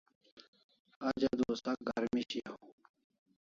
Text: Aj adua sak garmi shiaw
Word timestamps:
Aj 1.09 1.21
adua 1.31 1.55
sak 1.61 1.79
garmi 1.87 2.21
shiaw 2.29 2.59